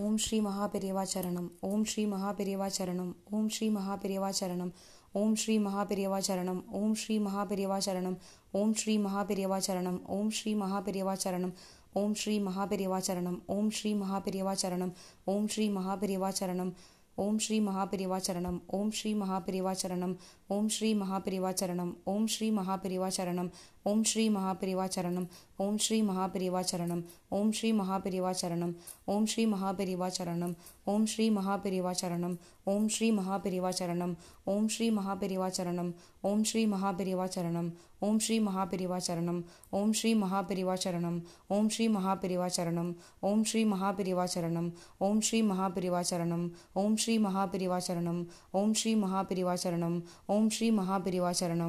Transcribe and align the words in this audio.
ஓம் 0.00 0.18
ஸ்ரீ 0.24 0.36
மகாபெரியவா 0.40 1.02
சரணம் 1.04 1.48
ஓம் 1.68 1.82
ஸ்ரீ 1.84 2.02
மகாபெரியவா 2.12 2.68
சரணம் 2.68 3.10
ஓம் 3.30 3.48
ஸ்ரீ 3.54 3.66
மகாபெரியவா 3.74 4.30
சரணம் 4.38 4.70
ஓம் 5.14 5.34
ஸ்ரீ 5.40 5.54
மகாபெரியவா 5.64 6.18
சரணம் 6.28 6.60
ஓம் 6.78 6.94
ஸ்ரீ 7.00 7.16
மகாபெரியவா 7.24 7.78
சரணம் 7.86 8.16
ஓம் 8.60 8.72
ஸ்ரீ 8.78 8.94
மகாபெரியவா 9.02 9.58
சரணம் 9.66 9.98
ஓம் 10.20 10.32
ஸ்ரீ 10.38 10.52
மகாபெரியவா 10.62 11.16
சரணம் 11.24 11.52
ஓம் 11.96 12.14
ஸ்ரீ 12.20 12.36
மகாபெரியவா 12.46 13.00
சரணம் 13.08 13.38
ஓம் 13.56 13.70
ஸ்ரீ 13.70 13.92
மகாபெரியவா 14.02 14.54
சரணம் 14.62 14.94
ஓம் 15.26 15.48
ஸ்ரீ 15.48 15.66
மகாபெரியவா 15.76 16.30
சரணம் 16.40 16.72
ஓம் 17.22 17.38
ஸ்ரீ 17.44 17.56
மகாபிரிவாச்சரணம் 17.66 18.58
ஓம் 18.76 18.92
ஸ்ரீ 18.98 19.10
மகாபிரிவாச்சரணம் 19.22 20.14
ஓம் 20.54 20.68
ஸ்ரீ 20.74 20.90
மகாபிரிவாச்சரணம் 21.00 21.90
ஓம் 22.12 22.28
ஸ்ரீ 22.34 22.48
மகாபிரிவாச்சரணம் 22.58 23.50
ஓம் 23.90 24.04
ஸ்ரீ 24.08 24.26
மகாபிரிவாச்சரணம் 24.30 25.26
ஓம் 25.64 25.78
ஸ்ரீ 25.84 25.98
மகாபிரிவாச்சரணம் 26.08 27.02
ஓம் 27.38 27.52
ஸ்ரீ 27.58 27.70
மகாபிரிவாச்சரணம் 27.80 28.72
ஓம் 29.14 29.26
ஸ்ரீ 29.32 29.44
மகாபிரிவாச்சரணம் 29.52 30.54
ஓம் 30.92 31.06
ஸ்ரீ 31.06 31.26
மகாபிரிவாச்சரணம் 31.36 32.36
ஓம் 32.71 32.87
ஸ்ரீ 32.93 33.07
மகாபெரியவா 33.17 33.71
சரணம் 33.79 34.13
ஓம் 34.51 34.67
ஸ்ரீ 34.73 34.87
மகாபெரியவா 34.97 35.47
சரணம் 35.57 35.91
ஓம் 36.29 36.43
ஸ்ரீ 36.49 36.61
மகாபெரியவா 36.73 37.25
சரணம் 37.35 37.69
ஓம் 38.01 38.19
ஸ்ரீ 38.23 38.37
மகாபெரியவா 38.47 38.97
சரணம் 39.07 39.39
ஓம் 39.77 39.93
ஸ்ரீ 39.93 40.09
மகாபெரியவா 40.19 40.75
சரணம் 40.85 41.17
ஓம் 41.57 41.69
ஸ்ரீ 41.73 41.87
மகாபெரியவா 41.95 42.47
சரணம் 42.55 42.89
ஓம் 43.27 43.43
ஸ்ரீ 43.45 43.61
மகாபெரியவா 43.71 44.25
சரணம் 44.35 44.67
ஓம் 45.05 45.21
ஸ்ரீ 45.27 45.39
மகாபெரியவா 45.49 46.01
சரணம் 46.11 46.45
ஓம் 46.81 46.95
ஸ்ரீ 46.97 47.13
மகாபெரியவா 47.25 47.79
சரணம் 47.87 48.19
ஓம் 48.53 48.75
ஸ்ரீ 48.75 48.93
மகாபெரியவா 49.03 49.53
சரணம் 49.61 49.97
ஓம் 50.33 50.49
ஸ்ரீ 50.53 50.69
மகாபெரியவா 50.77 51.31
சரணம் 51.39 51.65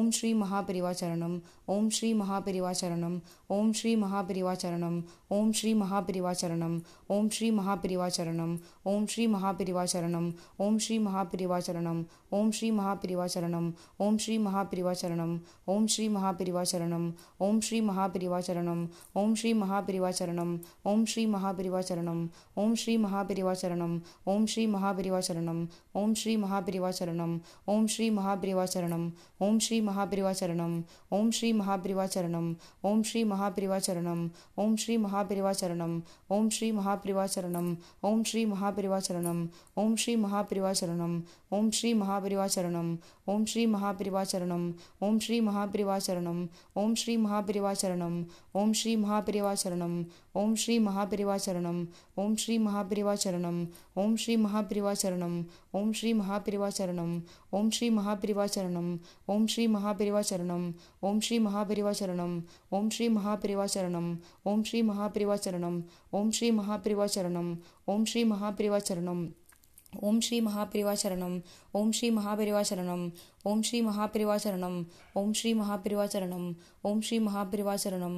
ஓம் 0.00 0.10
ஸ்ரீ 0.12 0.32
மகாபெரியவா 0.34 1.02
சரணம் 1.02 1.38
ஓம் 1.70 1.90
ஸ்ரீ 1.90 2.12
மகாபெரியவா 2.22 2.72
சரணம் 2.82 3.18
ஓம் 3.58 3.72
ஸ்ரீ 3.72 3.92
மகாபெரியவா 4.02 4.54
சரணம் 4.64 4.98
ஓம் 5.30 5.52
ஸ்ரீ 5.58 5.72
மகாபெரியவா 5.74 6.34
சரணம் 6.34 6.76
ஓம் 7.10 7.30
ஸ்ரீ 7.30 7.48
மகாபெரியவா 7.58 8.08
சரணம் 8.16 8.54
ஓம் 8.84 9.06
ஸ்ரீ 9.06 9.24
மகாபெரியவா 9.34 9.84
சரணம் 9.92 10.28
ओम 10.59 10.77
श्री 10.77 10.97
महाप्रिवाचरणम 10.99 12.01
ओम 12.31 12.49
श्री 12.51 12.69
महाप्रिवाचरणम 12.71 13.69
ओम 13.99 14.17
श्री 14.19 14.37
महाप्रिवाचरणम 14.37 15.37
ओम 15.67 15.85
श्री 15.87 16.07
महाप्रिवाचरणम 16.09 17.11
ओम 17.41 17.59
श्री 17.61 17.79
महाप्रिवाचरणम 17.81 18.85
ओम 19.15 19.33
श्री 19.35 19.53
महाप्रिवाचरणम 19.53 20.55
ओम 20.85 21.05
श्री 21.05 21.15
महाप्रिवाचरणम 21.37 22.25
ओम 22.65 22.75
श्री 22.75 22.95
महाप्रिवाचरणम 22.97 23.97
ओम 24.25 24.45
श्री 24.45 24.65
महाप्रिवाचरणम 24.65 25.67
ओम 25.95 26.13
श्री 26.13 26.35
महाप्रिवाचरणम 26.35 27.37
ओम 27.69 27.87
श्री 27.87 28.07
महाप्रिवाचरणम 28.09 29.09
ओम 29.41 29.59
श्री 29.61 29.81
महाप्रिवाचरणम 29.81 30.81
ओम 31.11 31.31
श्री 31.31 31.53
महाप्रिवाचरणम 31.53 32.47
ओम 32.83 33.01
श्री 33.01 33.23
महाप्रिवाचरणम 33.27 34.27
ओम 34.57 34.75
श्री 34.77 34.97
महाप्रिवाचरणम 34.97 35.99
ओम 36.29 36.47
श्री 36.51 36.71
महाप्रिवाचरणम 36.71 37.73
ओम 38.03 38.21
श्री 38.25 38.45
महाप्रिवाचरणम 38.45 39.45
ओम 39.77 39.95
श्री 39.95 40.15
महापरिवाचरणम 40.25 41.19
ओम 41.55 41.69
श्री 41.73 41.93
महापरिवाचरणम 41.93 42.95
ओम 43.31 43.43
श्री 43.47 43.65
महापरिवाचरणम 43.75 44.71
ओम 45.01 45.17
श्री 45.21 45.39
महापरिवाचरणम 45.41 46.45
ओम 46.75 46.93
श्री 46.95 47.15
महापरिवाचरणम 47.17 48.23
ओम 48.55 48.71
श्री 48.73 48.95
महापरिवाचरणम 48.95 50.03
ओम 50.35 50.53
श्री 50.55 50.77
महापरिवाचरणम 50.77 51.83
ओम 52.17 52.35
श्री 52.35 52.67
महापरिवाचरणम 52.67 53.63
ओम 53.95 54.15
श्री 54.15 54.35
महापरिवाचरणम 54.35 55.41
ओम 55.73 55.91
श्री 55.93 56.13
महापरिवाचरणम 56.13 57.15
ओम 57.53 57.61
श्री 57.61 57.83
महापरिवाचरणम 57.87 58.91
ओम 59.29 59.45
श्री 59.49 59.67
महापरिवाचरणम 59.67 60.71
ओम 60.91 61.19
श्री 61.19 61.37
महापरिवाचरणम 61.37 62.41
ओम 62.71 62.89
श्री 62.89 63.07
महापरिवाचरणम 63.09 64.11
ओम 64.45 64.61
श्री 64.63 64.81
महापरिवाचरणम 64.81 65.81
ओम 66.13 66.29
श्री 66.31 66.51
महापरिवाचरणम 66.51 67.53
ओम 67.87 68.03
श्री 68.05 68.23
महापरिवाचरणम 68.23 69.25
ஓம் 70.04 70.20
ஸ்ரீ 70.20 70.36
மகாபெரியவா 70.46 70.94
சரணம் 71.02 71.36
ஓம் 71.74 71.92
ஸ்ரீ 71.96 72.08
மகாபெரியவா 72.16 72.60
சரணம் 72.68 73.04
ஓம் 73.44 73.62
ஸ்ரீ 73.66 73.78
மகாபெரியவா 73.86 74.34
சரணம் 74.42 74.76
ஓம் 75.14 75.32
ஸ்ரீ 75.36 75.50
மகாபெரியவா 75.58 76.04
சரணம் 76.12 76.46
ஓம் 76.88 77.00
ஸ்ரீ 77.00 77.16
மகாபெரியவா 77.26 77.74
சரணம் 77.84 78.16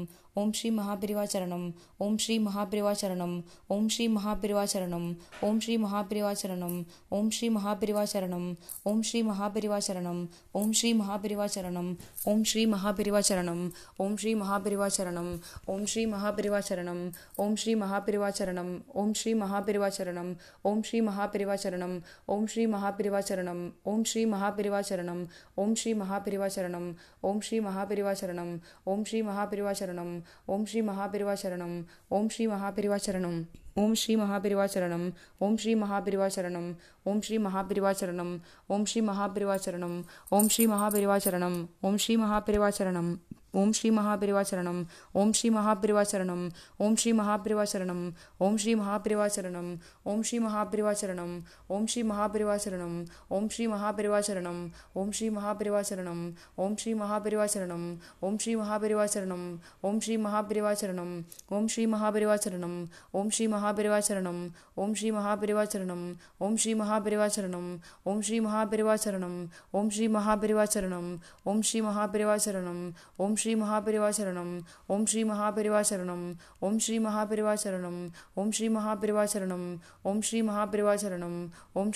ஓம் 2.05 2.19
ஸ்ரீ 2.22 2.33
மகாபெரியவா 2.38 2.94
சரணம் 3.03 3.37
ஓம் 3.71 3.88
ஸ்ரீ 3.94 4.06
மகாபெரியவா 4.15 4.65
சரணம் 4.72 5.06
ஓம் 5.47 5.60
ஸ்ரீ 5.65 5.77
மகாபெரியவா 5.84 6.33
சரணம் 6.34 6.83
ஓம் 7.16 7.31
ஸ்ரீ 7.31 7.49
மகாபெரிவா 7.55 8.03
சரணம் 8.03 8.49
ஓம் 8.88 9.03
ஸ்ரீ 9.09 9.21
மகாபெரிவா 9.28 9.78
சரணம் 9.78 10.21
ஓம் 10.55 10.66
ஸ்ரீ 10.72 10.88
மகாபெரிவா 11.00 11.49
சரணம் 11.49 11.93
ஓம் 12.27 12.44
ஸ்ரீ 12.50 12.65
மகாபெரிவா 12.65 13.21
சரணம் 13.28 13.62
ஓம் 13.99 14.16
ஸ்ரீ 14.16 14.33
மகாபெரிவா 14.43 14.91
சரணம் 14.99 15.41
ஓம் 15.69 15.87
ஸ்ரீ 15.87 16.00
மகாபெரிவா 16.06 16.53
சரணம் 16.60 17.03
ஓம் 17.38 17.55
ஸ்ரீ 17.55 17.75
மகாபெரிவா 17.75 18.31
சரணம் 18.31 18.71
ஓம் 18.99 19.15
ஸ்ரீ 19.15 19.21
மகாபெரிவா 19.21 19.21
சரணம் 19.21 19.21
ஓம் 19.21 19.21
ஸ்ரீ 19.21 19.43
மகாபெரிவா 19.43 19.91
சரணம் 19.91 20.33
ஓம் 20.65 20.83
ஸ்ரீ 20.83 21.00
மகாபெரிவா 21.00 21.56
महापिरिवाचरणम् 21.80 22.00
ओम 22.28 22.46
श्री 22.46 22.66
महापिरिवाचरणम् 22.66 23.70
ओम 23.88 24.04
श्री 24.04 24.26
महापिरिवाचरणम् 24.26 25.26
ओम 25.58 25.74
श्री 25.74 25.94
महापिरिवाचरणम् 25.94 26.94
ओम 27.24 27.40
श्री 27.42 27.60
महापिरिवाचरणम् 27.60 28.60
ओम 28.88 29.04
श्री 29.04 29.22
महापिरिवाचरणम् 29.22 30.22
ओम 30.50 30.64
श्री 30.66 30.82
महापिरिवाचरणम् 30.82 31.82
ओम 32.18 32.28
श्री 32.28 32.48
महापिरिवाचरणम् 32.48 33.42
ओम 33.78 33.96
श्री 33.96 34.16
महापिरिवाचरणम 34.16 35.10
ओम 35.42 35.56
श्री 35.56 35.76
महापिरिवाचरणम 35.76 36.72
ओम 37.08 37.20
श्री 37.24 37.38
महापिरिवाचरणम 37.38 38.38
ओम 38.70 38.84
श्री 38.86 39.02
महापिरिवाचरणम 39.02 40.02
ओम 40.32 40.48
श्री 40.48 40.66
महापिरिवाचरणम 40.66 41.66
ओम 41.84 41.98
श्री 41.98 42.16
महापिरिवाचरणम 42.16 43.14
ஓம் 43.56 43.72
ஸ்ரீ 43.77 43.88
மகாபெரிவா 43.97 44.43
சரணம் 44.50 44.78
ஓம் 45.15 45.33
ஸ்ரீ 45.38 45.49
மகாபெரிவா 45.50 46.03
சரணம் 46.10 46.44
ஓம் 46.81 46.97
ஸ்ரீ 47.00 47.10
மகாபெரிவா 47.19 47.65
சரணம் 47.72 48.05
ஓம் 48.41 48.56
ஸ்ரீ 48.59 48.72
மகாபெரிவா 48.78 49.27
சரணம் 49.34 49.72
ஓம் 50.09 50.22
ஸ்ரீ 50.22 50.38
மகாபெரிவா 50.44 50.93
சரணம் 50.97 51.34
ஓம் 51.75 51.88
ஸ்ரீ 51.91 52.03
மகாபெரிவா 52.03 52.56
சரணம் 52.65 52.97
ஓம் 53.37 53.50
ஸ்ரீ 53.50 53.66
மகாபெரிவா 53.72 54.21
சரணம் 54.28 54.62
ஓம் 54.97 55.12
ஸ்ரீ 55.12 55.28
மகாபெரிவா 55.34 55.81
சரணம் 55.91 56.25
ஓம் 56.62 56.77
ஸ்ரீ 56.81 56.94
மகாபெரிவா 57.00 57.47
சரணம் 57.55 57.87
ஓம் 58.22 60.00
ஸ்ரீ 60.00 60.16
மகாபெரிவா 60.22 60.66
சரணம் 60.75 61.05
ஓம் 61.50 61.69
ஸ்ரீ 61.69 61.84
மகாபெரிவா 61.93 62.37
சரணம் 62.41 62.75
ஓம் 63.15 63.31
ஸ்ரீ 63.33 63.47
மகாபெரிவா 63.53 63.99
சரணம் 64.00 64.43
ஓம் 64.78 64.94
ஸ்ரீ 64.94 65.10
மகாபெரிவா 65.12 65.65
சரணம் 65.69 66.05
ஓம் 66.43 66.56
ஸ்ரீ 66.56 66.72
மகாபெரிவா 66.75 67.27
சரணம் 67.27 67.27
ஓம் 67.27 67.27
ஸ்ரீ 67.28 67.28
மகாபெரிவா 67.28 67.28
சரணம் 67.37 67.69
ஓம் 68.06 68.22
ஸ்ரீ 68.22 68.38
மகாபெரிவா 68.47 68.97
சரணம் 68.97 69.38
ஓம் 69.75 69.91
ஸ்ரீ 69.93 70.09
மகாபெரிவா 70.16 70.65
சரணம் 70.75 71.10
ஓம் 71.47 71.62
ஸ்ரீ 71.62 71.81
மகாபெரிவா 71.87 72.37
சரணம் 72.47 72.83
ஓம் 73.19 73.37
ஸ்ரீ 73.43 73.46
श्री 73.47 73.53
महापरिवा 73.56 74.09
शरणम 74.12 74.47
ओम 74.94 75.03
श्री 75.08 75.24
महापरिवा 75.24 75.81
शरणम 75.90 76.24
ओम 76.68 76.78
श्री 76.85 76.97
महापरिवा 77.00 77.53
शरणम 77.63 77.94
ओम 78.40 78.50
श्री 78.52 78.68
महापरिवा 78.68 79.25
शरणम 79.31 79.78
ओम 80.06 80.19
श्री 80.24 80.41
महापरिवा 80.41 80.96
शरणम 80.97 81.46
ओम 81.75 81.90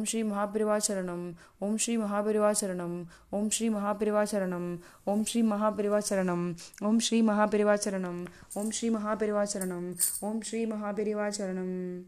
श्री 0.09 0.23
महापरिवा 0.27 0.79
शरणम 0.79 1.31
ओम 1.63 1.77
श्री 1.77 1.97
महापरिवाचरणम 2.73 3.03
ओम 3.33 3.49
श्री 3.49 3.69
महापरिवाचरणम 3.69 4.77
ओम 5.07 5.23
श्री 5.27 5.43
महापरिवाचरणम 5.43 6.53
ओम 6.83 6.99
श्री 6.99 7.21
महापरिवाचरणम 7.21 8.25
ओम 8.57 8.71
श्री 8.71 8.89
महापरिवाचरणम 8.89 9.93
ओम 10.23 10.41
श्री 10.41 10.65
महापरिवाचरणम 10.65 12.03